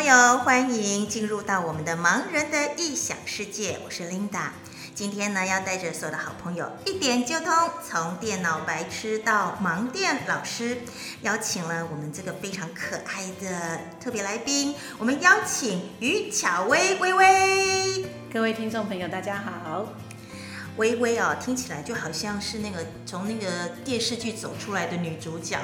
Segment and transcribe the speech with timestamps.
[0.00, 4.48] 朋友，欢迎进入到我们的盲人的异想世界，我是 Linda。
[4.94, 7.52] 今天呢，要带着所有的好朋友一点就通，
[7.86, 10.78] 从电脑白痴到盲电老师，
[11.20, 18.06] 邀请了我们这个非常可爱的特别来宾，我们邀请于巧薇薇薇。
[18.32, 19.86] 各位听众朋友，大家好。
[20.80, 25.58] 微微啊，听起来就好像是那个从那个电视剧走出来的女主角。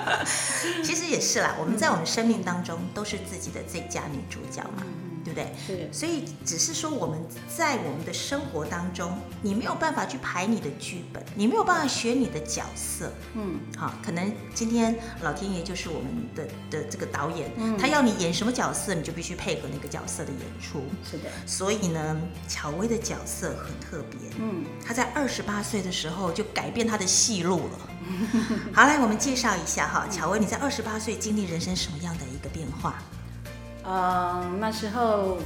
[0.82, 4.82] 其实也是啦，我们在我们生命当中都是自己的最佳女主角嘛。
[5.28, 5.52] 对不对？
[5.66, 7.18] 是，所以只是说我们
[7.54, 13.12] 在我们的生活当中，你没有办法去排你的剧本，你没有办法选你的角色。
[13.34, 20.82] 嗯，好，可能今天老天爷就是我们的的这个导演，他要你演什么角色，你就必须配合那个角色的演出。
[21.04, 22.16] 是的，所以呢，
[22.48, 24.18] 乔薇的角色很特别。
[24.40, 27.90] 嗯，他在二十八岁的时候就改变他的戏路了。
[28.72, 33.02] 好，来我们介绍一下哈，乔薇，你在二十八岁经历人生什么样的一个变化？
[33.90, 35.38] 嗯，那时候，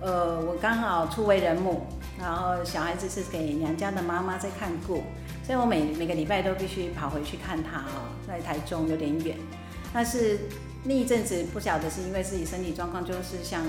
[0.00, 1.82] 呃，我刚好初为人母，
[2.20, 5.02] 然后小孩子是给娘家的妈妈在看顾，
[5.44, 9.36] 所以我每每个礼拜都必须跑回去看他哦，在台中有点远。
[9.92, 10.38] 但是
[10.84, 13.60] 那一阵子不晓得是因为自己身体状况，就是像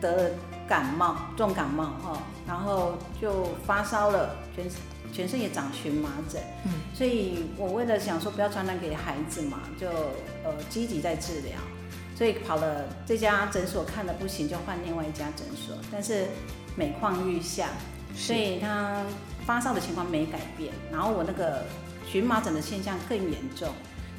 [0.00, 0.30] 得了
[0.68, 4.64] 感冒，重感冒哈，然后就发烧了，全
[5.12, 9.88] 全身也长荨麻疹，嗯，所以我为了想说不要传染给孩子嘛，就
[10.44, 11.58] 呃积极在治疗。
[12.16, 15.76] 所以跑了这家诊所看了不行，就换另外一家诊所。
[15.92, 16.28] 但是
[16.74, 17.68] 每况愈下，
[18.14, 19.04] 所以他
[19.44, 20.72] 发烧的情况没改变。
[20.90, 21.64] 然后我那个
[22.10, 23.68] 荨麻疹的现象更严重，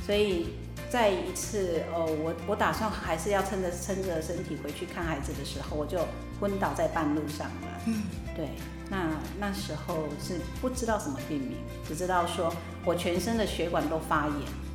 [0.06, 0.50] 所以
[0.92, 5.98] 在一次哦，我我打算还是要撑着撑着身体回去看孩子的时候，我就
[6.40, 7.82] 昏倒在半路上了。
[7.88, 8.04] 嗯，
[8.36, 8.50] 对，
[8.92, 12.54] 那那时候是不知道什么病名，只知道说
[12.86, 14.67] 我全身的血管都发炎。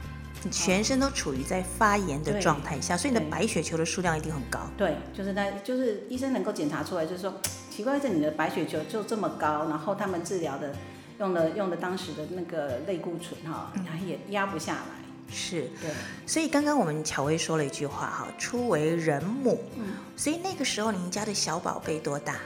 [0.45, 4.59] 你全身都处于在发炎的状态下，所以你的白血球的数量一定很高。
[4.77, 7.35] 对，就是那，就是医生能够检查出来，就是说
[7.71, 10.75] 奇怪，这你的白血球就这么高，然后他们治疗的
[11.21, 15.35] 用的用的当时的那个类固醇哈，然后也压不下来。
[15.35, 15.91] 是，对。
[16.27, 19.63] 所以刚刚我们巧薇说了一句话哈，初为人母。
[19.77, 19.95] 嗯。
[20.17, 22.37] 所以那个时候您家的小宝贝多大？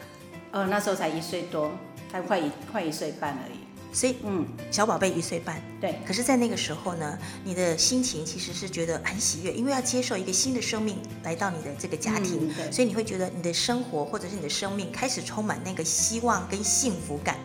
[0.52, 1.72] 呃，那时候才一岁多，
[2.12, 3.65] 才快一快一岁半而已。
[3.96, 5.98] 所以，嗯，小宝贝一岁半，对。
[6.06, 17.38] 可是，在那个时候呢，你的心情其实是觉得很喜悦，因为要接受一个新的生命来到你的这个家庭，所以你会觉得你的生活或者是你的生命开始充满那个希望跟幸福感。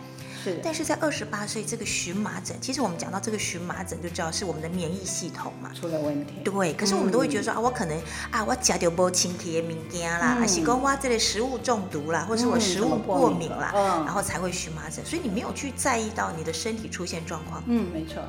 [0.63, 6.33] 但是在二十八岁这个荨麻疹，其实我们讲到这个荨麻疹就知道是我们的免疫系统嘛出了问题。
[6.43, 7.97] 对，可是我们都会觉得说啊，我可能
[8.31, 13.71] 啊，我吃到不清洁的物件啦，还是讲我这类食物中毒啦，或是我食物过敏啦，
[14.05, 15.05] 然后才会荨麻疹。
[15.05, 17.63] 所以你没有去在意到你的身体出现状况。
[17.67, 18.21] 嗯，没错。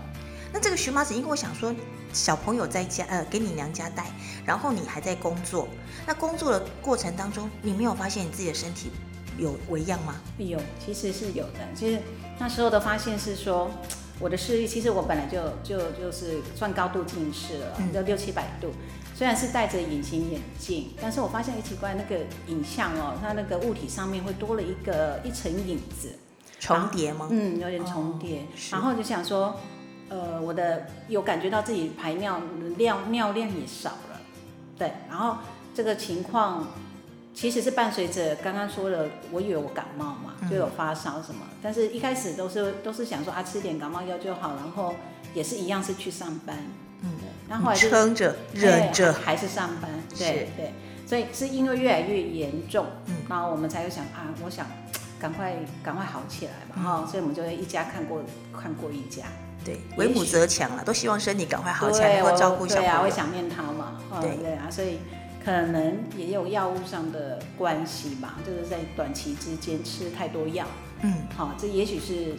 [0.53, 1.75] 那这个荨麻疹，因为我想说，
[2.13, 4.13] 小朋友在家呃给你娘家带，
[4.45, 5.67] 然后你还在工作，
[6.07, 8.91] 那工作的过程当中，你没有发现你自己的身体？
[9.39, 10.15] 有微恙吗？
[10.39, 11.59] 有，其实是有的。
[11.75, 11.99] 其实
[12.39, 13.71] 那时候的发现是说，
[14.19, 18.71] 我的视力其实我本来就就就是算高度近视了，就六七百度。
[19.15, 26.09] 虽然是戴着隐形眼镜，但是我发现很奇怪，那个影像哦，它那个物体上面会多了一个一层影子，
[26.59, 27.29] 重叠吗？
[27.31, 28.43] 嗯，有点重叠。
[28.71, 29.55] 然后就想说，
[30.09, 32.41] 呃，我的有感觉到自己排尿
[32.77, 34.21] 尿尿量也少了，
[34.79, 34.93] 对。
[35.09, 35.37] 然后
[35.75, 36.67] 这个情况。
[37.35, 44.95] 其实是伴随着刚刚说的，我以为我感冒嘛，就有发烧什么，但是一开始都是都是想说啊，吃点感冒药就好，然后
[45.35, 46.57] 也是一样是去上班，
[47.03, 47.09] 嗯，
[47.49, 49.13] 然后后来撑着忍着。
[49.13, 50.73] 还是上班，对对，
[51.07, 54.67] 所以是因为越来越严重，嗯，然后我们才会想啊，我想
[55.19, 58.23] 赶快赶快好起来吧，哈，所以我们就一家看过
[58.61, 59.23] 看过一家，
[59.65, 64.37] 对，为母则强了，都希望身体赶快好起来，能够照顾小朋友，会想念他嘛，对。
[64.37, 64.99] 对啊，所以。
[65.45, 70.67] 可能也有药物上的关系吧，就是在短期之间吃太多药，
[71.03, 72.35] 嗯，好，这也许是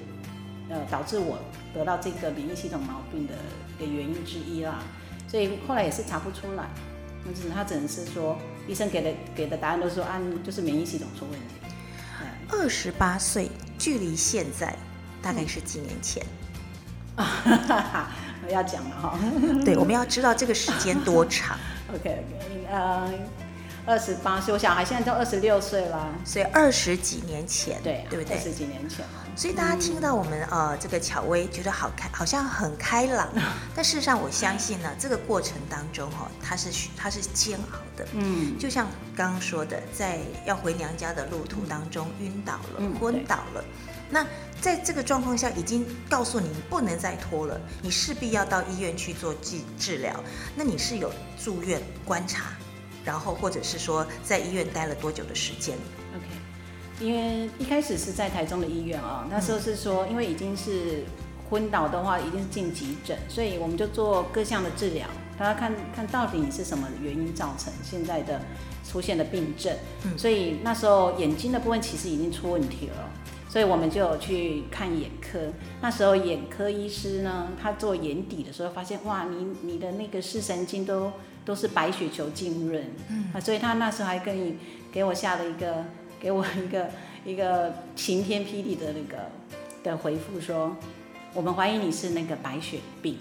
[0.69, 1.37] 呃导致我
[1.73, 3.33] 得到这个免疫系统毛病的
[3.77, 4.81] 一个原因之一啦。
[5.27, 6.69] 所以后来也是查不出来，
[7.25, 11.55] 那只他只能是说医生给的给的答案都说按就是免疫系统出问题。
[12.49, 13.49] 二十八岁，
[13.79, 14.75] 距离现在
[15.21, 16.23] 大概是几年前？
[17.15, 19.19] 我要讲了哈，
[19.63, 21.57] 对，我们要知道这个时间多长。
[21.93, 22.25] OK，
[22.69, 23.09] 呃，
[23.85, 28.35] 二十八岁，我小孩现在都二十六岁了，所以二十几年前，对，对不对？
[28.35, 29.05] 二十几年前，
[29.35, 33.29] 所以大家听到我们呃这个巧薇觉得好开，好像很开朗，
[33.75, 43.63] 但事实上我相信呢，这个过程当中哈，它是它是煎熬的，嗯，就像刚刚说的，在要回娘家的路途当中晕倒了，昏倒了。
[44.13, 44.23] 那
[44.61, 50.13] 在这个状况下，已经告诉你不能再拖了，你势必要到医院去做治治疗。
[50.55, 52.51] 那你是有住院观察，
[53.03, 55.75] 然后或者是说在医院待了多久的时间
[56.15, 61.03] ？OK，因为一开始是在台中的医院啊，那时候是说，因为已经是
[61.49, 65.07] 昏倒的话，一定是进急诊，所以我们就做各项的治疗，
[65.39, 68.39] 他要看看到底你是什么原因造成现在的
[68.87, 69.75] 出现的病症。
[70.03, 73.09] 嗯，所以那时候眼睛的部分其实已经出问题了，
[73.53, 75.37] 所以我们就有去看眼科。
[75.79, 81.11] 那时候眼科医师呢，他做眼底的时候发现，哇，你你的那个视神经都。
[81.45, 83.25] 都是白血球浸润，嗯。
[83.33, 84.57] 啊，所以他那时候还跟你
[84.93, 85.83] 给我下了一个，
[86.17, 86.89] 给我一个
[87.25, 89.29] 一个晴天霹雳的那个
[89.83, 90.73] 的回复说，
[91.33, 93.17] 我们怀疑你是那个白血病，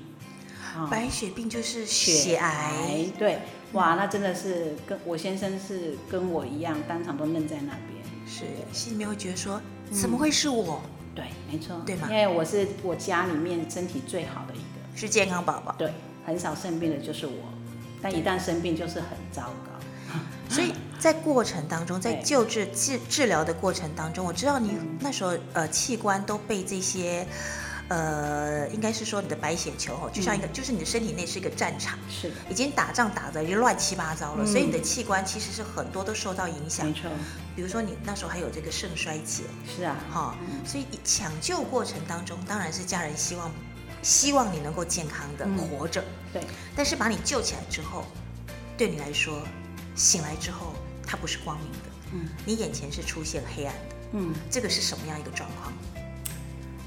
[0.89, 3.41] 白血病就是血癌，对，
[3.73, 9.61] 哇，那真的是跟我先生是跟我一样，当场都愣在那边，是心里面会觉得说，
[9.93, 10.81] 怎么会是我？
[11.15, 12.09] 对，没错，对吗？
[12.11, 15.93] 因为我是我家里面身体最好的一个，是健康宝宝，对，
[16.25, 17.33] 很少生病的就是我。
[18.01, 19.71] 但一旦生病就是很糟糕，
[20.53, 27.25] 所以在过程当中，在救治治治疗的过程当中，我知道你那时候呃器官都被这些
[27.93, 32.33] 呃应该是说你的白血球哦，就像一个就是你的身体内是一个战场，是。
[32.49, 37.11] 已经打仗打的已经乱七八糟了，所以你的器官其实是很多都受到影响，没错。
[37.55, 40.35] 比如说你那时候还有这个肾衰竭，是啊，哈，
[40.67, 43.51] 所以抢救过程当中，当然是家人希望。
[44.03, 46.03] 希望你能够健康的活着，
[46.33, 46.43] 对。
[46.75, 48.05] 但是把你救起来之后，
[48.77, 49.47] 对你来说，
[49.95, 50.75] 醒来之后
[51.07, 55.73] 它不是光明的，嗯，你眼前是出现黑暗的，嗯，这个是什么样一个状况？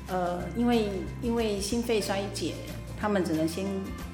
[0.07, 0.90] 呃，因为
[1.22, 2.54] 因为心肺衰竭，
[3.00, 3.66] 他们只能先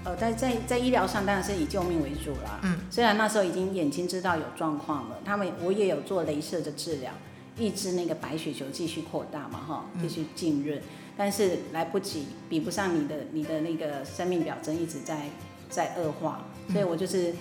[0.03, 2.79] 呃，在在在医疗上当然是以救命为主啦，嗯。
[2.89, 7.11] 虽然那时候已经眼睛知道有状况了，他们我也有做镭射的治疗，
[7.57, 10.81] 抑制那个白血球继续扩大嘛，哈，继续浸润。
[11.17, 15.29] 但是来不及，比不上你的你的那个生命表征一直在
[15.69, 17.33] 在恶化，所以我就是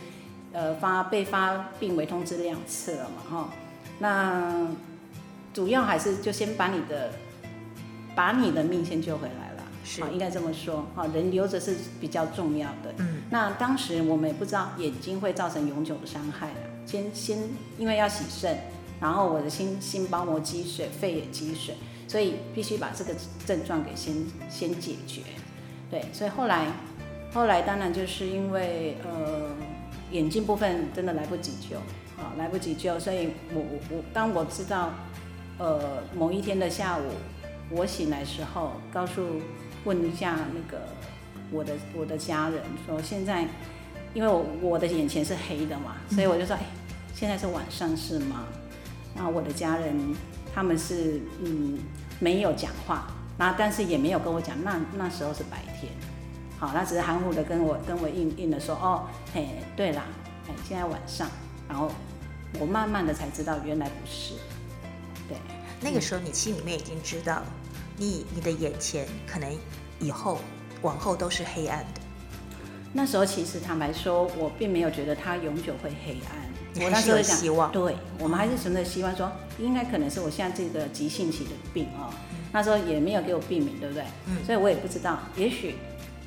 [0.52, 3.50] 呃发被发病危通知两次了嘛哈，
[4.00, 4.66] 那
[5.54, 7.12] 主要还是就先把你的
[8.14, 10.00] 把你的命先救回来了，是。
[10.12, 10.86] 应该这么说。
[10.94, 12.94] 哈，人留着是比较重要的。
[12.98, 17.38] 嗯，那当时我们也不知道眼睛会造成永久的伤害了，先先
[17.78, 18.58] 因为要洗肾，
[19.00, 21.74] 然后我的心心包膜积水，肺也积水。
[22.08, 23.14] 所以必须把这个
[23.46, 24.12] 症状给先
[24.48, 25.22] 先解决，
[25.88, 26.66] 对，所以后来
[27.32, 29.48] 后来当然就是因为呃
[30.10, 31.76] 眼睛部分真的来不及救，
[32.20, 34.90] 啊来不及救，所以我我我当我知道
[35.58, 37.02] 呃某一天的下午
[37.70, 39.40] 我醒来时候，告诉
[39.84, 40.82] 问一下那个
[41.50, 43.46] 我的我的家人说现在
[44.14, 46.62] 因为我我的眼前是黑的嘛，所以我就说哎
[47.14, 48.44] 现在是晚上是吗？
[49.14, 49.96] 那我的家人。
[50.52, 51.78] 他们是嗯
[52.18, 53.06] 没有讲话，
[53.38, 55.92] 那但是也没有跟我讲，那那时候是白天，
[56.58, 59.46] 好，那只是含糊的跟我跟我应应的说，哦，嘿，
[59.76, 60.02] 对啦，
[60.48, 61.28] 哎，现在晚上，
[61.68, 61.88] 然后
[62.58, 64.34] 我慢慢的才知道原来不是，
[65.28, 65.36] 对，
[65.80, 67.40] 那个时候你心里面已经知道，
[68.00, 69.54] 你你的眼前可能
[70.00, 70.40] 以后
[70.80, 72.00] 往后都是黑暗的，
[72.94, 76.82] 那时候其实坦白说，我并没有觉得它永久会黑暗。
[76.82, 82.10] 我那时候想，对我们还是存在希望，说应该可能是我现在这个急性期的病哦。
[82.52, 84.02] 那时候也没有给我病名，对不对？
[84.26, 84.38] 嗯。
[84.46, 85.74] 所以我也不知道，也许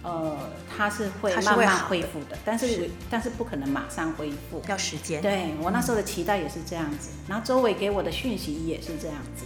[0.04, 0.38] 呃，
[0.69, 5.24] 它是会慢慢恢复的，但是但是不可能马上恢复，要时间。
[5.24, 9.45] 对我那时候的期待也是这样子，然后周围给我的讯息也是这样子。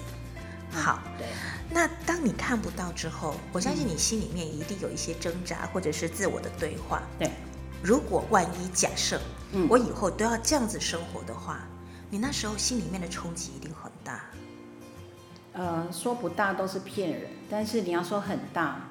[0.72, 1.26] 好，对。
[1.70, 7.02] 那当你看不到之后，我相信你心里面一定有一些挣扎，或者是自我的对话。
[7.20, 7.32] 对。
[7.84, 9.20] 如果万一假设。
[9.70, 11.62] 我以后都要这样子生活的话，
[12.10, 14.26] 你那时候心里面的冲击一定很大。
[15.54, 18.90] 呃，说不大都是骗人，但是你要说很大，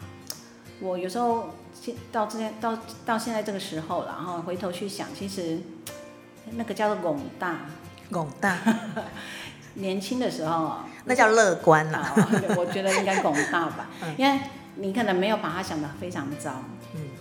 [0.81, 5.61] 我有时候现到这到到现在这个时候了，然后回头去想，其实
[6.53, 7.67] 那个叫做拱大，
[8.11, 8.59] 拱大。
[9.77, 12.13] 年轻的时候，那叫乐观啦。
[12.57, 13.87] 我觉得应该广大吧，
[14.19, 14.41] 因为
[14.77, 16.63] 你可能没有把它想得非常糟。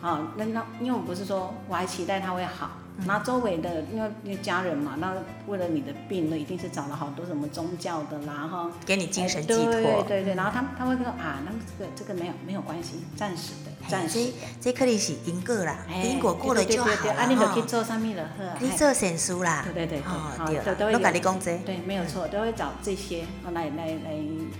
[0.05, 2.69] 嗯，好，那那因为我不是说我还期待他会好。
[3.05, 5.13] 那周围的，因为因为家人嘛，那
[5.47, 9.65] 为了你的病呢，一定是找了好多什么宗教的啦，哈，给你精神寄托。
[9.73, 14.31] 对对对，然后他他会说啊，那这个这个没有没有关系，暂时的，暂时。
[14.61, 18.57] 这这可能是因果啦，因果过了就好了啊，你就去做上面的呵。
[18.61, 19.65] 你做神书啦。
[19.73, 21.57] 对对对，好，对，都跟你讲这。
[21.65, 24.15] 对，没有错，都会找这些来来来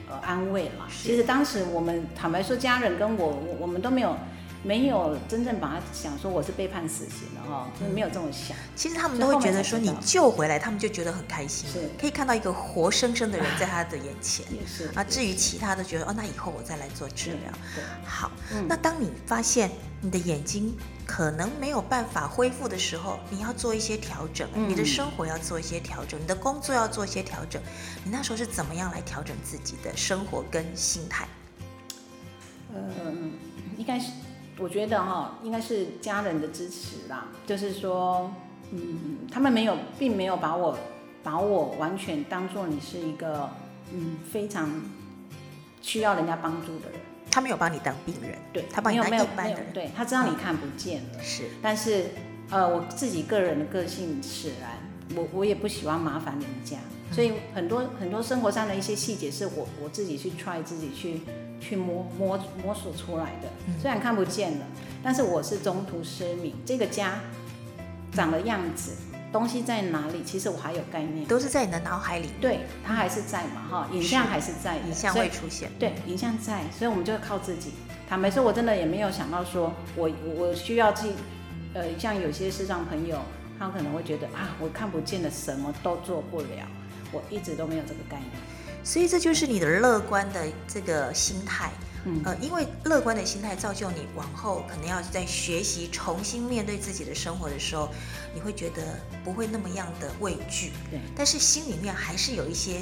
[0.10, 0.88] 呃安慰嘛。
[0.90, 4.14] 其实当时我们坦白说，家人跟我我们都没有。
[4.65, 8.57] 没有真正把他想说我是被判死刑的哈，就是没有这么想。
[8.75, 14.43] 其实他们都会觉得说你救回来，他们就觉得很开心，是可以看到一个活生生的人在他的眼前。
[14.51, 17.51] 也是啊，至于其他的，觉得哦，那以后我再来做治疗。
[17.75, 19.69] 对，好，嗯那当你发现
[20.01, 27.62] 你的眼睛可能没有办法恢复的时候，你要做一些调整，嗯你的生活要做一些调整，你的工作要做一些调整。
[28.03, 31.27] 你那时候是怎么样来调整自己的生活跟心态？
[32.74, 33.31] 嗯，
[33.77, 34.12] 应该是，
[34.57, 37.27] 我觉得哈，应该是家人的支持啦。
[37.45, 38.31] 就是说，
[38.71, 40.77] 嗯，他们没有，并没有把我
[41.24, 43.50] 把我完全当做你是一个
[43.93, 44.69] 嗯非常
[45.81, 47.00] 需要人家帮助的人。
[47.29, 52.05] 他没有把你当病人，对，他把你当一般的人，对他知道你看不见了，是但是
[52.50, 54.71] 呃，我自己个人的个性使然，
[55.17, 56.77] 我我也不喜欢麻烦人家，
[57.15, 61.22] 所以很多很多生活上的一些细节是我我自己去 try 自己去
[61.62, 63.48] 去摸摸摸索出来的，
[63.81, 64.65] 虽然看不见了，
[65.01, 67.17] 但是我是中途失明，这个家
[68.12, 68.91] 长的样子，
[69.31, 75.72] 东西在哪里，其实我还有概念，都是在你的脑海里，对，它还是在嘛哈，影像还是在的，影像会出现。
[75.79, 77.72] 对，影像在，所以我们就要靠自己。
[78.10, 81.07] 坦白说，我真的也没有想到说我我我需要去，
[81.74, 83.19] 呃，像有些视障朋友，
[83.57, 86.67] 他可能会觉得啊，我看不见的，什么都做不了。
[87.15, 88.31] 我一直都没有这个概念。
[88.84, 91.72] 所以这就是你的乐观的这个心态，
[92.05, 92.22] 嗯。
[92.25, 97.89] 呃，因为乐观的心态造就你往后可能要在学习重新面对自己的生活的时候，
[98.36, 102.81] 你会觉得不会那么样的畏惧，对，但是心里面还是有一些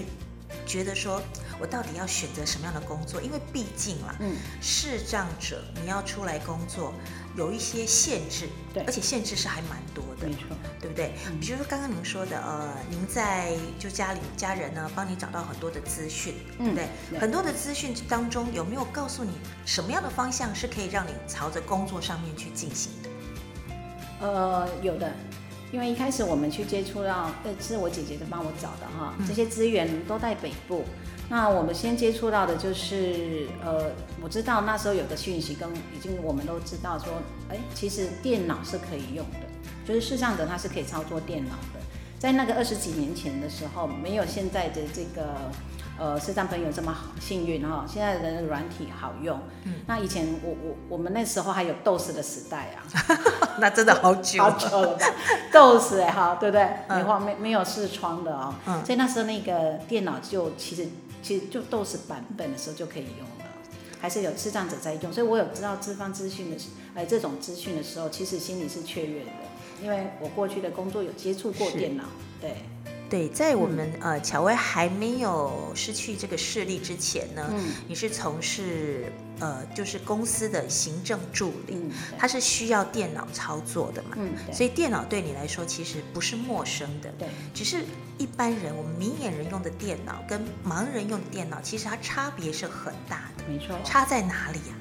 [0.66, 1.22] 觉得说，
[1.58, 3.22] 我到底要选择什么样的工作？
[3.22, 6.94] 因为毕竟啦，嗯，视障者你要出来工作，
[7.36, 10.42] 有一些限制，对而且限制是还蛮多的没，错，
[10.80, 11.14] 对不对？
[11.28, 16.88] 嗯比如说刚刚您说的，呃，您在就家里家人呢帮你找到很多的资讯，对不对？
[17.10, 19.32] 对很多的资讯当中有没有告诉你
[19.66, 23.10] 什么样的方向是可以让你朝着工作上面去进行的？
[24.28, 25.12] 呃，有的。
[25.72, 30.86] 因为一开始我们去接触到，呃，是我姐姐的帮我找的哈，这些资源都在北部。
[31.30, 37.08] 那我们先接触到的就是，呃，我知道那时候有个讯息跟已经我们都知道说，
[37.50, 39.40] 哎，其实电脑是可以用的，
[39.88, 41.80] 就是视障者他是可以操作电脑的。
[42.20, 45.36] 在那个二十几年前的时候，没有现在的这个
[46.00, 49.38] 呃视障朋友这么好幸运哈、现在的软体好用。
[49.66, 49.74] 嗯。
[49.88, 52.80] 那以前我我我们那时候还有 DOS 的时代啊，
[53.60, 54.42] 那真的好久。
[54.42, 55.06] 好久了吧
[55.52, 56.64] ，DOS 哎哈，对不对？
[56.88, 56.98] 嗯。
[57.00, 58.86] 没画没没有视窗的哦，嗯。
[58.86, 60.88] 所以那时候那个电脑就其实
[61.24, 63.46] 其实就都是版本的时候就可以用了，
[64.00, 69.32] 还是有视障者在用，所以我有知道资方资讯的时，哎这种资讯的时候，其实心里是雀跃的，
[69.82, 72.04] 因为我过去的工作有接触过电脑，
[72.42, 72.58] 对，
[73.14, 77.72] 对，在我们、呃乔薇还没有失去这个视力之前呢，嗯。
[77.88, 87.14] 你是从事呃就是公司的行政助理，嗯，它是需要电脑操作的嘛，嗯所以电脑对你来说其实不是陌生的。
[87.20, 87.84] 对，只是
[88.18, 93.78] 一般人，我们明眼人用的电脑跟盲人用的电脑，其实它差别是很大的，没错。
[93.86, 94.74] 差在哪里呀、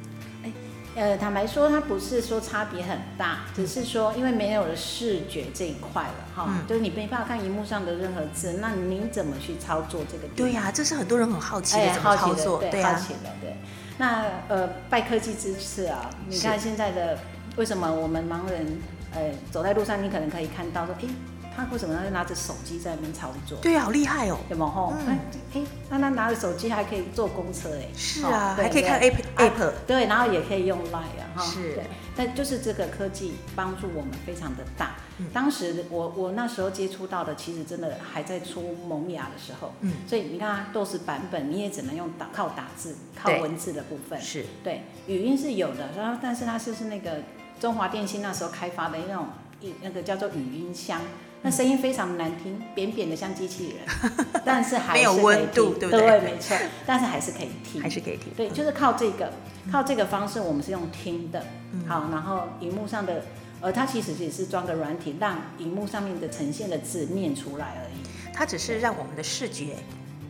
[0.94, 10.28] 呃，坦白说，它不是说差别很大，只是说因为没有了视觉这一块了哈，嗯就是你没办法看荧幕上的任何字，那你怎么去操作这个？
[10.36, 12.58] 对呀、这是很多人很好奇的，操作？
[12.58, 13.56] 对，啊好，奇的，对。
[13.98, 17.18] 那呃，拜科技之赐啊，你看现在的
[17.56, 18.78] 为什么我们盲人
[19.14, 21.08] 呃走在路上，你可能可以看到说，哎，
[21.56, 23.58] 他为什么要拿着手机在那边操作？
[23.60, 24.38] 对啊，好厉害哦。
[24.50, 25.18] 有没有哎、
[25.54, 31.80] 哎，那他拿着手机还可以坐公车哎，是啊，还可以看 app 啊 app，、对，然后也可以用 Line 啊，哈，是，
[32.16, 34.96] 但就是这个科技帮助我们非常的大。
[35.18, 44.20] 嗯当时我我那时候接触到的，其实真的还在出萌芽的时候，嗯，所以你看它都是版本，你也只能用打靠打字、靠文字的部分。
[44.20, 47.18] 是对，语音是有的，然后但是它就是那个
[47.60, 49.26] 中华电信那时候开发的那种
[49.60, 51.00] 一那个叫做语音箱。
[51.42, 54.12] 那声音非常难听，扁扁的像机器人，
[54.44, 56.56] 但是还没有是可以温度听对不对没错，
[56.86, 58.32] 但是还是可以听，还是可以听。
[58.36, 59.32] 对，就是靠这个，
[59.70, 63.24] 靠这个方式，我们是用听的，嗯好，然后荧幕上的，
[63.60, 68.32] 呃，它其实也是装个软体，让荧幕上面的呈现的字念出来而已。
[68.32, 69.76] 它只是让我们的视觉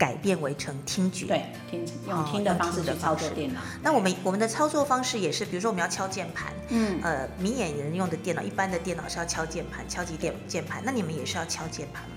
[0.02, 1.26] 改变为成听觉。。
[1.26, 3.60] 对，听用哦听的方式去操作电脑。
[3.80, 10.82] 那我们我们的操作方式也是，比如说我们要敲键盘，嗯，呃，明眼人用的电脑，一般的电脑是要敲键盘，敲击键键盘。
[10.84, 12.16] 那你们也是要敲键盘吗？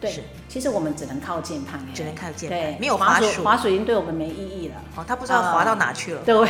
[0.00, 3.44] 对是，其实我们只能靠键盘，只能靠键对盘，，没有滑滑鼠。
[3.44, 4.74] 滑鼠已经对我们没意义了。
[4.96, 6.22] 哦，他不知道滑到哪去了。
[6.24, 6.34] 对，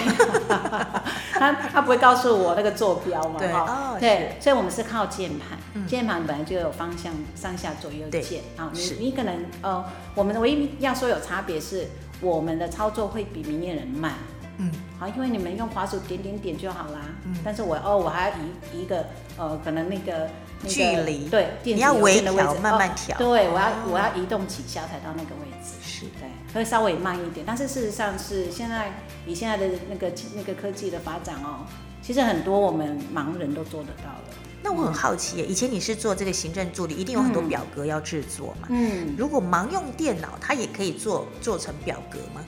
[1.43, 3.39] 他他不会告诉我那个坐标嘛？
[3.39, 5.87] 对对，所以我们是靠键盘，嗯。
[5.87, 9.85] 键盘本来就有方向上下左右键啊，你你可能呃，
[10.15, 11.89] 我们唯一要说有差别是，
[12.21, 14.13] 我们的操作会比明眼人慢，
[14.59, 17.01] 嗯，好，因为你们用滑鼠点点点就好啦。
[17.25, 19.05] 嗯，但是我哦，我还要移一个
[19.37, 20.29] 呃，可能那个
[20.69, 23.17] 距离，对，你要微调，慢慢调。
[23.19, 25.73] 对，我要我要移动几下才到那个位置。
[25.85, 27.45] 是，对，会稍微慢一点。
[27.47, 28.93] 但是事实上是现在
[29.27, 31.67] 以现在的那个那个科技的发展哦，
[32.03, 34.25] 其实很多我们盲人都做得到了。
[34.65, 38.69] 那我很好奇，以前你是做这个行政助理，一定有很多表格要制作嘛？
[38.71, 42.45] 嗯，如果盲用电脑，它也可以做做成表格吗？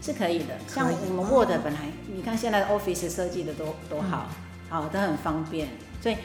[0.00, 0.56] 是可以的。
[0.68, 4.28] 像我们 Word 本来，你看现在的 Office 设计的都都好，
[4.68, 5.68] 好都很方便。
[6.00, 6.16] 所以，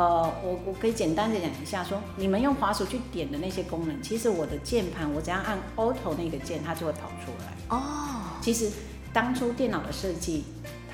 [0.00, 7.52] 呃，我我可以简单的讲一下，说你们用滑鼠去点的那些功能，其实我的键盘我只要按 Auto 那个键，它就会跑出来。
[7.68, 8.70] 哦，其实
[9.12, 10.44] 当初电脑的设计，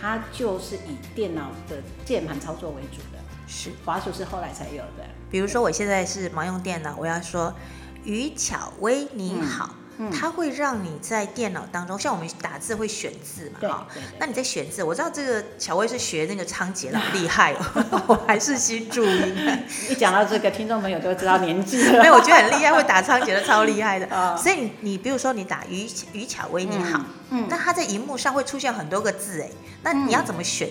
[0.00, 3.22] 它就是以电脑的键盘操作为主的。
[3.46, 5.06] 是，滑鼠是后来才有的。
[5.30, 7.54] 比如说，我现在是盲用电脑，我要说
[8.02, 9.75] 于巧薇你好，
[10.12, 13.86] 它会让你在电脑当中，像我们打字会选字嘛，哈。
[14.18, 19.36] 那你在选字，我知道这个巧薇是学那个仓颉老厉害哦，我还是新注音。
[19.90, 22.00] 一讲到这个，听众朋友都知道年纪了。
[22.02, 24.06] 没有，我觉得很厉害，会打仓颉的超厉害的。
[24.14, 27.00] 哦所以你你比如说你打于于巧薇你好，
[27.30, 29.48] 嗯，那它在荧幕上会出现很多个字哎，
[29.82, 30.68] 那你要怎么选？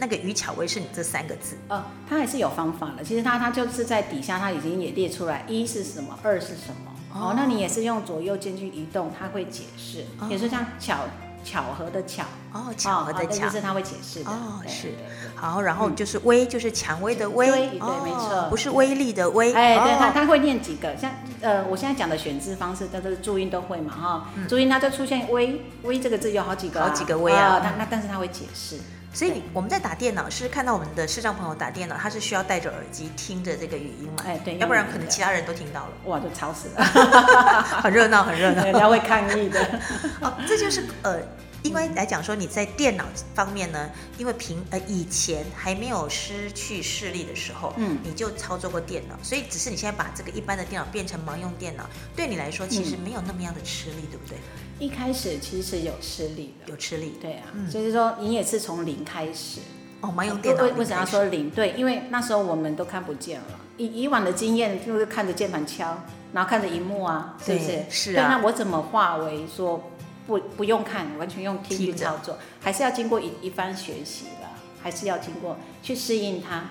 [0.00, 3.02] 那个于巧薇是你这三个字哦，它还是有方法的。
[3.02, 6.92] 其实它它就是在底下，它已经也列出来，一是什么，二是什么。
[7.12, 10.98] 哦，那你也是用左右间去移动，它会解释，也是像巧
[11.42, 12.24] 巧合的巧。
[12.52, 14.30] 哦，巧合的巧，是它会解释的。
[14.30, 14.94] 哦，是。
[15.34, 19.52] 好，然后就是威，就是蔷薇的薇，对，没错，不是威力的威。
[19.52, 21.10] 哎，对，它它会念几个，像
[21.40, 28.78] 呃，我现在讲的选字方式，它都是注音都会嘛，哈，注音它就出现威威这个字有好几个，好几个威啊，它那但是它会解释。
[29.12, 34.22] 所以我们在打电脑是看到我们的视障朋友打电脑，他是需要戴着耳机听着这个语音嘛？
[34.26, 36.84] 哎，对，要不然可能其他人都听到了，哇，就吵死了，
[37.82, 39.60] 很热闹，很热闹，人家会抗议的。
[40.20, 41.20] 哦，这就是呃。
[41.64, 51.84] 因为来讲说你在电脑方面呢，因为平呃以前还没有失去视力的时候，嗯，你就操作过电脑，所以只是你现在把这个一般的电脑变成盲用电脑，
[52.14, 54.38] 对你来说其实没有那么样的吃力，对不对？
[54.78, 59.60] 一开始其实有吃力的，有吃力，对啊，所以说你也是从零开始
[60.00, 61.50] 哦，蛮有电脑为为什么要说零？
[61.50, 65.98] 对，因为那时候我们都看不见了，以以往的经验就是看着键盘敲，
[66.32, 67.84] 然后看着荧幕啊，是不是？
[67.90, 69.82] 是啊，那我怎么化为说？
[70.28, 74.46] 不不用看，完全用听去操作，还是要经过一一番学习的，
[74.82, 76.64] 还是要经过去适应它，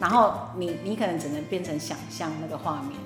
[0.00, 2.98] 然后你你可能只能变成想象那个画面。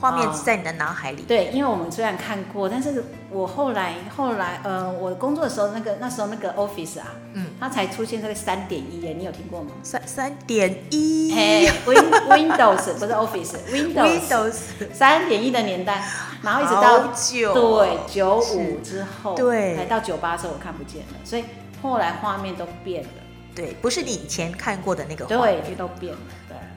[0.00, 1.22] 画面在你的脑海里。
[1.22, 9.70] 对，因为我们虽然看过，但是我后来后来呃，我工作的时候，那个那时候那个 Office 啊，嗯，它才出现这个三点一耶，你有听过吗？
[9.82, 12.10] 三三点一，哎，Win
[12.50, 14.54] Windows 不是 Office，Windows
[14.92, 16.02] 三点一的年代，
[16.42, 21.44] 然后一直到九对九五之后，对，来到九八的时候我看不见了，所以
[21.82, 23.08] 后来画面都变了。
[23.54, 26.18] 对，不是你以前看过的那个画面，对，都变了。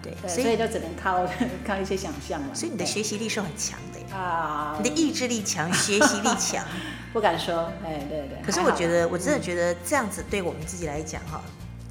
[0.03, 1.25] 对，所以就只能靠
[1.65, 2.53] 靠一些想象了。
[2.53, 6.63] 所以你的学习力是很强的啊，你的意志力强，学习力强，
[7.13, 8.37] 不敢说，哎，对对。
[8.45, 11.41] 可是我觉得，我真的觉得这样子对我们自己来讲哈，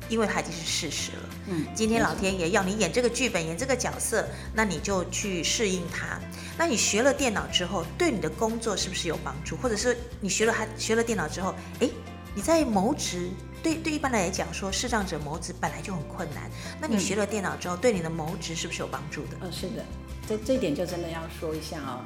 [0.09, 1.29] 因为它已经是事实了。
[1.49, 6.21] 嗯，今天老天爷要你演这个剧本，演这个角色，那你就去适应它。
[6.59, 9.57] 那你学了电脑之后，对你的工作是不是有帮助？
[9.57, 11.89] 或者是你学了它学了电脑之后，哎？
[12.35, 13.29] 你在谋职，
[13.63, 16.51] 对对一般来讲说，视障者谋职本来就很困难。
[16.81, 19.37] 那你学了电脑之后，对你的谋职是不是有帮助的？
[19.41, 19.85] 嗯，是的，
[20.29, 22.01] 这这一点就真的要说一下哦，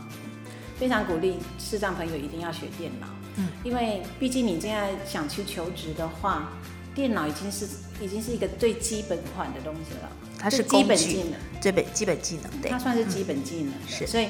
[0.79, 3.07] 非常鼓励视障朋友一定要学电脑。
[3.37, 6.53] 嗯，因为毕竟你现在想去求职的话，
[6.95, 7.67] 电脑已经是
[8.01, 10.11] 已经是一个最基本款的东西了。
[10.39, 13.73] 它是基本技能，最本基本技能，对，它算是基本技能。
[13.89, 14.29] 是，所以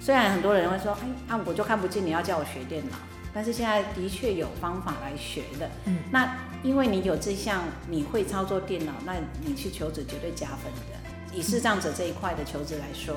[0.00, 2.96] 虽然很多人会说，哎，啊，我就看不见，你要叫我学电脑。
[3.36, 9.12] 但是现在的确有方法来学的，嗯，那因为你有这项你会操作电脑，那
[9.44, 11.36] 你去求职绝对加分的。
[11.36, 13.14] 以视障者这一块的求职来说，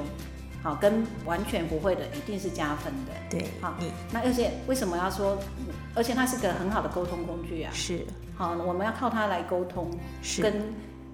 [0.62, 3.13] 好，跟完全不会的一定是加分的。
[3.29, 3.73] 对，好，
[4.12, 5.38] 那而且为什么要说？
[5.95, 7.71] 而且它是个很好的沟通工具啊。
[7.73, 8.05] 是，
[8.36, 9.89] 好，我们要靠它来沟通，
[10.41, 10.73] 跟，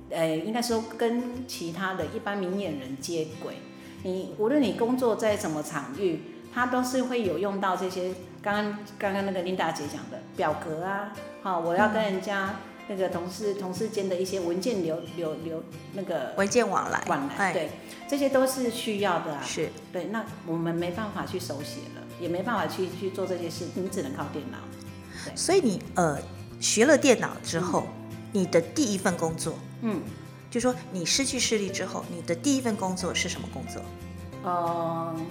[0.10, 3.58] 呃，应该说跟其他的一般明眼人接轨。
[4.02, 8.12] 你无论你工作在什么场域，它都是会有用到这些。
[8.46, 12.54] 刚刚刚刚那个琳达姐讲的表格啊，好，我要跟人家
[12.88, 17.72] 那个同事同事间的一些文件流流流那个文件往来往来，对，
[18.08, 19.42] 这些都是需要的啊。
[19.44, 24.60] 是，对，那我们没办法去手写了，也没办法去去做这些事，你只能靠电脑。
[25.34, 26.20] 所以你呃
[26.60, 27.88] 学了电脑之后，
[28.32, 30.00] 你的第一份工作，嗯，
[30.52, 33.82] 就说你失去视力之后，你的第一份工作是什么工作？
[34.46, 35.26] 嗯。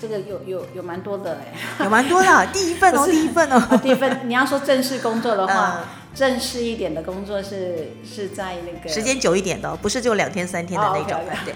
[0.00, 1.54] 这个有有有蛮多的哎，
[1.84, 4.20] 有蛮多的，第一份哦，第一份哦，第一份。
[4.28, 5.80] 你要说正式工作的话，
[6.14, 11.54] 正式一点的工作是是在那个时间久一点的，不是就两天三天的那种，对。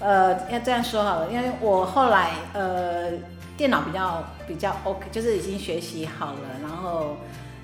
[0.00, 3.10] 呃，要这样说好了，因为我后来呃
[3.56, 7.16] 电脑比较比较 OK，就是已经学习好了，然后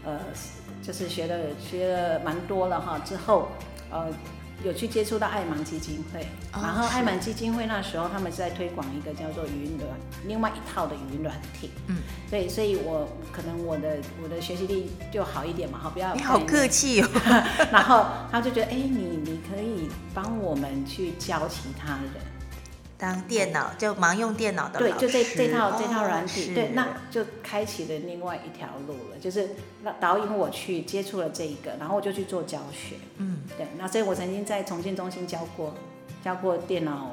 [0.04, 0.18] 呃
[0.82, 3.48] 就是学的学了蛮多了哈，之后
[3.90, 4.06] 呃。
[4.64, 9.90] 有去接触到爱芒基金会，然后爱芒基金会那时候他们是在推广一个叫做语音软，
[10.26, 11.70] 另外一套的语音软体。
[11.86, 11.98] 嗯，
[12.30, 16.14] 对，所以我可能我的我的学习力就好一点嘛，哈，不要。
[16.14, 17.08] 你好客气哦。
[17.70, 22.33] 然后他就觉得，哎，你你可以帮我们去教其他人。
[23.04, 29.50] 当电脑就盲用电脑的对，就这这套这套软体，对，那就开启了另外一条路了，就是
[29.82, 35.74] 那导引我去接触了这一个，然后我就去做教学，嗯，对，那所以我曾经在重庆中心教过
[36.24, 37.10] 教过电脑。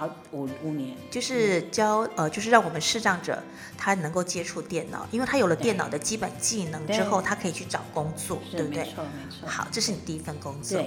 [0.00, 3.42] 好五五年，就是教呃，就是让我们视障者
[3.76, 8.84] 他能够接触电脑，因为他有了电脑的基本技能之后，他可以去找工作，对不对？
[8.84, 9.46] 没错没错。
[9.46, 10.82] 好，这是你第一份工作。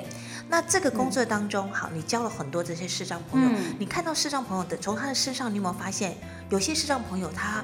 [0.50, 6.18] 那这个工作当中，好，你教了很多这些视障朋友，你看到视障朋友的从他的身上，你有没有发现
[6.50, 7.64] 有些视障朋友他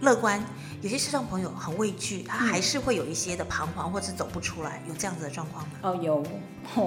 [0.00, 0.42] 乐观？
[0.82, 5.72] 有些视障朋友很畏惧，他还是会有一些的彷徨，或者是走不出来，有这样子的状况吗？
[5.82, 6.24] 哦，有，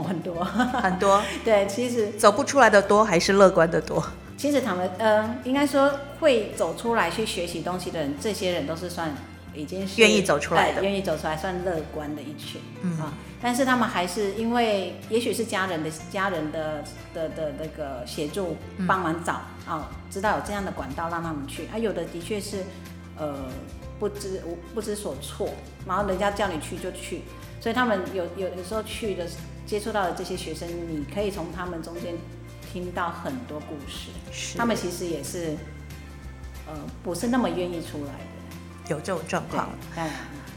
[0.04, 1.23] 很 多很多。
[1.45, 4.04] 对，其实走不出来的多，还是乐观的多？
[4.36, 9.15] 其实他们，嗯，应该说会走出来去学习东西的人，这些人都是算
[9.54, 13.13] 已经是愿意走出来的，愿意走出来算乐观的一群，嗯啊。
[13.39, 19.34] 但是他们还是因为，也许是家人的家人的的的那个协助帮忙找
[19.67, 22.63] 啊，知道有这样的管道让他们去，啊，有的的确是，
[23.17, 23.36] 呃。
[23.99, 24.41] 不知
[24.73, 25.49] 不知所措，
[25.88, 27.21] 然后人家叫你去就去，
[27.62, 29.26] 所以他们有有有时候去的
[29.65, 32.13] 接触到的这些学生，你可以从他们中间
[32.69, 34.10] 听到很多故事。
[34.30, 35.56] 是，他们其实也是，
[36.67, 38.89] 呃，不是那么愿意出来的。
[38.89, 39.69] 有这种状况。
[39.95, 40.10] 嗯，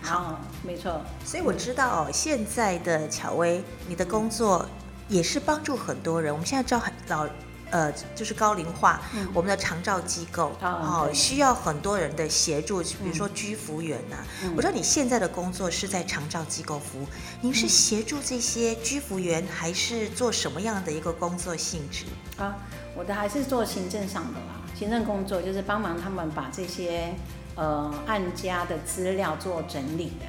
[0.02, 1.00] 好，没错。
[1.24, 4.66] 所以我知道哦现在的巧薇，你的工作
[5.08, 6.32] 也是帮助很多人。
[6.32, 7.28] 我们现在知道很老。
[7.70, 9.00] 呃，就是高龄化，
[9.34, 14.16] 我们的长照机构哦，需要很多人的协助，比如说居服员呐。
[14.54, 17.06] 我知道你现在的工作是在长照机构服务，
[17.40, 22.04] 您是协助这些居服员，还是做什么样的一个工作性质？
[22.38, 22.56] 啊，
[22.94, 27.12] 我的还是做行政上的啦，行政工作就是帮忙他们把这些
[27.56, 30.26] 呃案家的资料做整理的。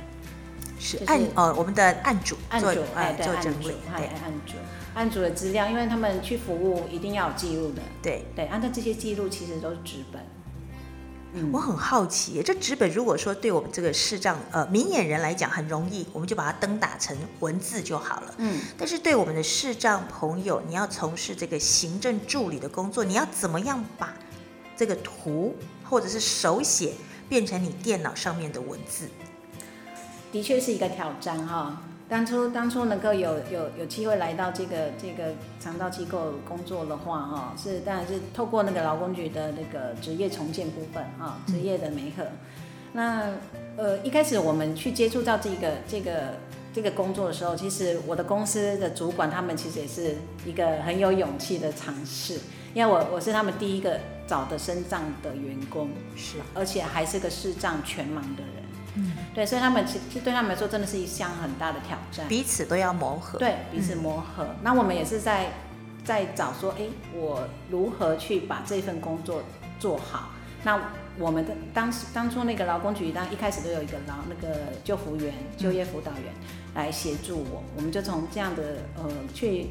[0.79, 4.53] 是案呃，我们的案主案主哎，做整理，对案主。
[4.97, 7.81] 案主的资料，因为他们去服务一定要有记录的。
[8.01, 10.19] 对对，按照这些记录其实都是纸本。
[11.33, 18.33] 嗯，我很好奇，这纸本如果说对我们这个视障呃明眼人来讲很容易，我们就把它灯打成文字就好了。
[18.37, 24.11] 嗯，但是对我们的视障朋友，你要从事这个行政助理的工作，你要怎么样把
[24.75, 26.93] 这个图或者是手写
[27.29, 29.07] 变成你电脑上面的文字？
[30.31, 31.83] 的确是一个挑战哈。
[32.09, 42.23] 当初当初能够有有有机会来到这个这个肠道机构工作的话，哈，是当然是透过那个劳工局的那个职业重建部分，哈，职业的媒合。
[42.93, 43.25] 那
[43.75, 46.33] 呃一开始我们去接触到这个这个
[46.73, 50.15] 这个工作的时候，其实我的公司的主管他们其实也是
[50.45, 52.39] 一个很有勇气的尝试，
[52.73, 58.66] 因为我我是他们第一个找的身障的员工，是，而且还是个视障全盲的人。
[58.97, 63.37] 嗯，对，所以他们其实对他们来说真的是一项很大的挑战，彼此都要磨合。
[63.37, 64.47] 对，彼此磨合。
[64.63, 65.51] 那我们也是在
[66.03, 66.83] 在找说，哎，
[67.13, 69.43] 我如何去把这份工作
[69.79, 70.31] 做好？
[70.63, 76.33] 那我们的当时当初那个劳工局当一开始都有一个劳那个救服员、就业辅导员
[76.75, 78.63] 来协助我，我们就从这样的
[78.97, 79.67] 呃去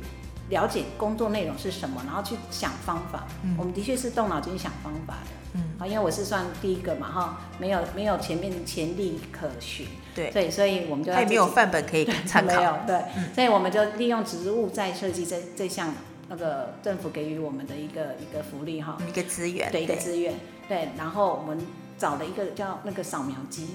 [0.51, 3.25] 了解工作内容是什么，然后去想方法。
[3.43, 5.31] 嗯，我们的确是动脑筋想方法的。
[5.55, 13.03] 嗯，啊，因为我是算第一个嘛，哈，没有没有前面前例可循，对，对，所以我们就也没有范本可以参考， 没有，对，
[13.35, 15.95] 所以我们就利用植物在设计这这项
[16.29, 20.35] 那个政府给予我们的一个一个福利哈，一个资源，对，一个资源，
[20.69, 21.59] 对，然后我们
[21.97, 23.67] 找了一个叫那个扫描机，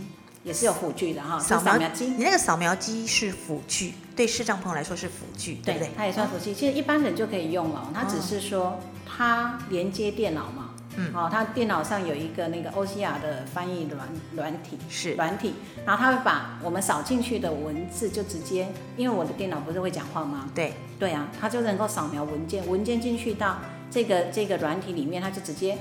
[0.44, 5.90] 也是有辅具的哈，扫描机，你那个扫描机是辅具，对视障朋友来说是辅具，对不对？
[5.96, 10.70] 它也算辅具，其实一般人就可以用了，它只是说它连接电脑嘛。
[10.98, 15.54] 嗯，哦，它电脑上有一个那个 OCR 的翻译软软体，是软体，
[15.86, 20.50] 然后它会把我们扫进去的文字就直接，因为我的电脑不是会讲话吗？
[20.54, 25.78] 对，对啊，它就能够扫描文件，文件进去到这个这个软体里面，它就直接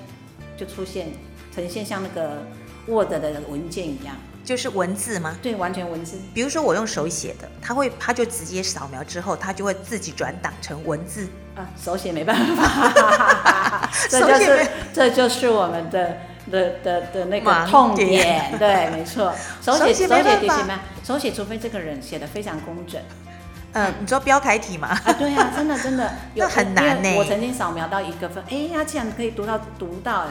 [0.57, 1.09] 就出现
[1.53, 2.47] 呈现像那个
[2.87, 5.37] Word 的文件一样，就是文字吗？
[5.43, 6.17] 对，完全文字。
[6.35, 11.29] 比如说我用手写的，他会他就直接扫描之后，他就会自己转档成文字。
[11.57, 16.17] 啊，手写没办法， 这就是这就是我们的
[16.51, 20.81] 的的的那个痛点，对，没错， 手写手写的写吗？
[21.05, 23.03] 手写除非这个人写的非常工整，
[23.73, 24.89] 嗯，你说标楷体吗？
[25.05, 27.17] 啊，对呀，真的真的， 有很难呢。
[27.19, 30.27] 我曾经扫描到一个分，哎，他竟然可以读到读到，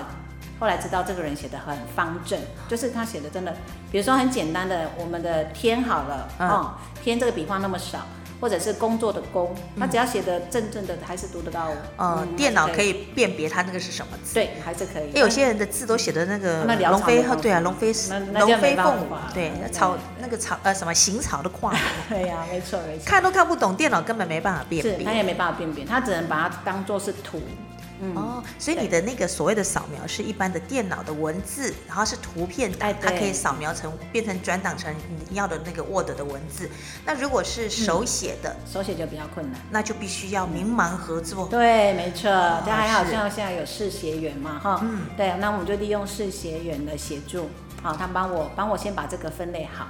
[0.59, 3.55] 后来知道这个人写的很方正，就是他写的真的，
[3.91, 8.05] 比如说很简单的，我们的天好了，哦，天这个笔画那么少。
[8.41, 11.71] 或者是工作的工，他只要写的正正的，还是读得到。
[11.97, 14.33] 呃，电脑可以辨别他那个是什么字。
[14.33, 15.11] 对，还是可以。
[15.19, 17.91] 有些人的字都写的那个龙飞对啊，龙飞
[18.33, 21.75] 龙飞凤舞，对，草那个草呃什么行草的跨。
[22.07, 23.03] 对呀，没错没错。
[23.05, 25.05] 看都看不懂，电脑根本没办法辨别。
[25.05, 27.41] 他也没办法辨别，他只能把它当做是图。
[28.15, 34.93] 哦，所以你的那个所谓的扫描是一般的电脑的文字，然后是图片档，它可以扫描成变成转档成
[35.29, 36.69] 你要的那个 Word 的文字。
[37.05, 41.47] 那如果是手写的，手写就比较困难，那就必须要明盲合作。
[41.47, 42.29] 对，没错，
[42.65, 47.49] 但还好像现在有视协员嘛，哈，嗯，对，那我们就利用视协员的协助，
[47.81, 49.87] 好，他帮我帮我先把这个分类好。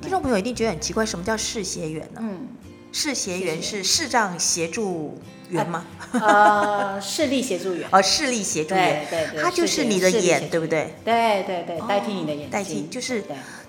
[0.00, 2.20] 听众朋友一定觉得很奇怪，什么叫视协员呢？
[2.22, 2.48] 嗯，
[2.92, 5.20] 视协员是视障协助。
[5.48, 5.84] 员吗？
[6.10, 7.88] 呃，视力协助员。
[7.92, 10.92] 哦，视力协助员，对对，他就是你的眼，对不对？
[11.04, 13.22] 对对对，代替你的眼，代替就是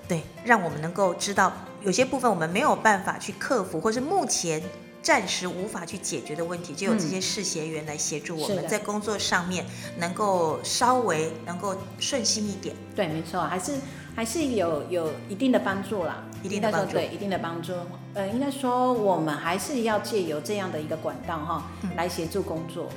[0.07, 1.53] 对，让我们能够知道
[1.83, 4.59] 有些部分我们没有办法去克服，或是目前
[5.03, 9.63] 暂时无法去解决的问题，就有这些视协员来协助我们在工作上面
[9.99, 12.75] 能够稍微能够顺心一点。
[12.95, 13.73] 对，没错，还是。
[14.15, 17.71] 还是有有一定的帮助啦，一定的帮助，对，一定的帮助。
[18.17, 21.63] 呃，应该说我们还是要借由这样的一个管道哈，
[21.95, 22.89] 来协助工作。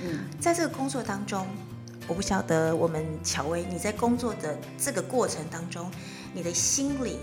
[0.00, 1.44] 嗯，在这个工作当中，
[2.06, 5.90] 我不晓得我们乔薇你在工作的这个过程当中，
[6.32, 7.18] 你的心理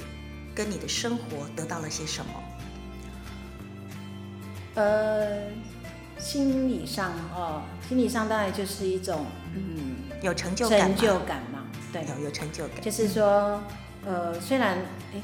[0.54, 2.32] 跟你的生活得到了些什么？
[4.76, 5.44] 呃，
[6.20, 11.64] 心理上哦，心理上当然就是一种嗯，有成就感，成就感嘛。
[11.94, 12.82] 对，有有成就感。
[12.82, 13.64] 就是说，
[14.08, 14.78] 呃，虽然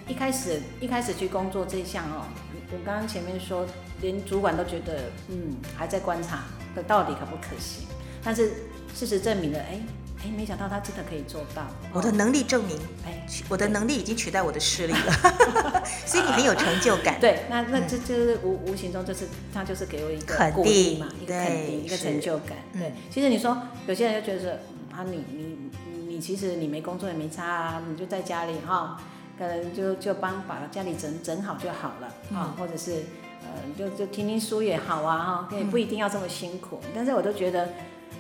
[0.10, 2.26] 一开始一开始去工作这项哦，
[2.70, 3.66] 我刚刚前面说，
[4.02, 6.44] 连主管都觉得，嗯，还在观察
[6.76, 7.88] 的到底可不可行。
[8.22, 8.52] 但是
[8.94, 9.80] 事实证明了，哎
[10.22, 11.66] 哎，没想到他真的可以做到。
[11.94, 15.84] 我的能力证明，哎，我的能力已经取代我的视力了。
[16.06, 17.18] 所以你很有成就感。
[17.22, 22.58] 对，那那这就是无无形中就是他就是给我一个肯定嘛，一个肯定，一个成就感。
[22.74, 24.60] 对，其实你说有些人就觉得，
[24.92, 25.58] 啊，你你。
[26.03, 28.98] 你其实你没工作也没差啊，你就在家里哈，
[29.38, 33.04] 可能就就帮把家里整整好就好了啊，或者是
[33.44, 35.18] 呃就就听听书也好啊
[35.52, 36.80] 哈，也不一定要这么辛苦。
[36.96, 37.68] 但是我都觉得，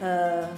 [0.01, 0.49] 呃，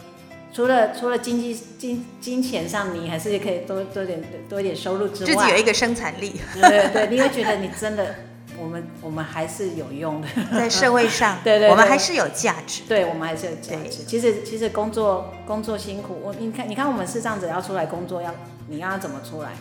[0.52, 8.16] 除了除了经济金金钱上，你还是可以多多点多一点收入之外，自己有一个生产力，对对，你会觉得你真的。
[8.60, 12.84] 我们我们还是有用的， 在社会上，对对，我们还是有价值。
[12.88, 14.04] 对，我们还是有价值。
[14.06, 18.34] 其实其实工作工作辛苦，我你看你看我们是这样子要出来工作，要
[18.68, 19.52] 你要怎么出来？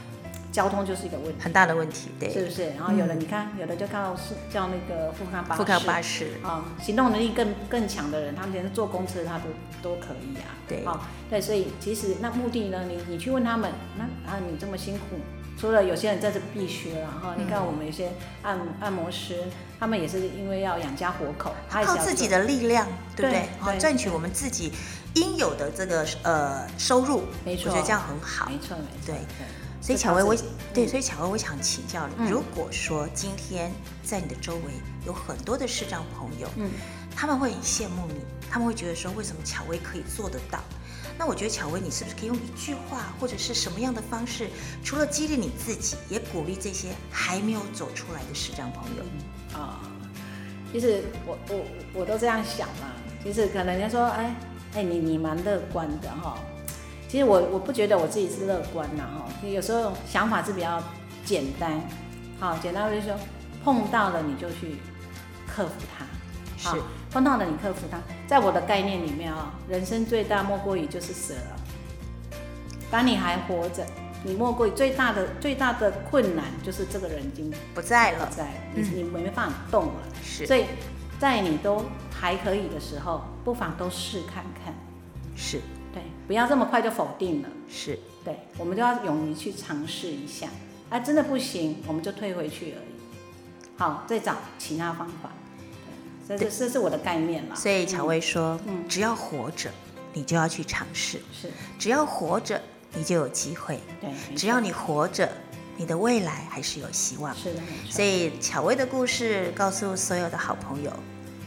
[0.52, 2.66] 交通就是一个问题，很大的问题，对，是不是？
[2.76, 9.46] 然后有的你看，有的就靠是叫那个富康巴士，富康巴士啊，行动能力更更强的人，他们连坐公车他都
[9.83, 10.54] 都可以啊。
[10.68, 15.16] 对，啊，对，所以其实那目的呢，你你去问他们，那啊你这么辛苦。
[15.58, 18.12] 除了有些人在这必须然后，你看我们有些
[18.42, 19.44] 按按摩师，
[19.78, 22.86] 他们也是因为要养家活口，靠自己的力量，
[23.16, 23.48] 对不对？
[23.58, 24.72] 好，赚取我们自己
[25.14, 29.06] 应有的这个呃收入，没错，我觉得这样很好，没错，没错。
[29.06, 29.16] 对，
[29.80, 30.36] 所以巧薇，我
[30.74, 34.72] 对，所以巧薇，我想请教你，如果说今天在你的周围
[35.06, 36.68] 有很多的视障朋友，嗯，
[37.14, 38.16] 他们会很羡慕你，
[38.50, 40.58] 他们会觉得说，为什么巧薇可以做得到？
[41.16, 44.48] 那我觉得巧薇，你是不是可以用一句话或者是什么样的方式，
[44.83, 49.59] 除了激励你自己，也鼓励这些还没有走出来的视障朋友？
[49.59, 49.81] 啊，
[50.72, 51.64] 其实我我
[52.00, 52.90] 我都这样想嘛。
[53.22, 54.35] 其实可能人家说，哎
[54.74, 56.37] 哎，你你蛮乐观的哈。
[57.09, 59.46] 其实我我不觉得我自己是乐观呐哈。
[59.46, 60.83] 有时候想法是比较
[61.24, 61.81] 简单，
[62.40, 63.16] 好简单就是说
[63.62, 64.77] 碰到了你就去
[65.46, 66.05] 克服它。
[66.59, 66.83] 是
[67.14, 67.96] 碰到了你克服它，
[68.27, 71.57] 在我的概念里面啊，人生最大莫过于就是死了。
[72.90, 73.87] 当你还活着，
[74.24, 79.92] 你莫过于最大的最大的困难就是这个人已经不在了，在你你没办法动了。
[80.24, 80.64] 是，所以
[81.20, 84.74] 在你都还可以的时候，不妨都试看看。
[85.37, 85.61] 是，
[85.92, 87.48] 对，不要这么快就否定了。
[87.68, 90.48] 是，对，我们就要勇于去尝试一下。
[90.90, 93.77] 啊，真的不行，我们就退回去而已。
[93.77, 95.31] 好，再找其他方法。
[96.28, 97.54] 这是这是我的概念嘛。
[97.54, 99.70] 所以乔薇说，嗯，只要活着，
[100.12, 101.20] 你就要去尝试。
[101.32, 102.60] 是，只要活着，
[102.94, 103.80] 你就有机会。
[104.00, 105.28] 对，只要你活着，
[105.76, 107.34] 你的未来还是有希望。
[107.34, 107.60] 是的，
[107.90, 110.92] 所以巧薇的故事告诉所有的好朋友，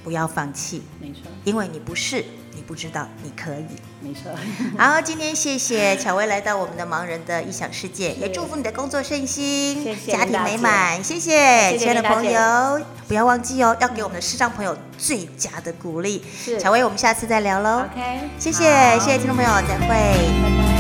[0.04, 2.24] 不要放弃，没错，因为你不是，
[2.58, 3.66] 你不知道你可以。
[4.02, 4.32] 没错。
[4.78, 11.04] 好，今天谢谢巧薇来到我们的盲人的异想世界，也祝福你的工作顺心，谢谢家庭美满。
[11.04, 16.24] 谢谢，亲爱的朋友，不要忘记哦，要给我们的视障朋友最佳的鼓励。
[16.36, 17.86] 是巧薇，我们下次再聊喽。
[17.92, 19.88] OK，谢谢，谢谢听众朋友，再会。
[19.88, 20.77] 拜拜。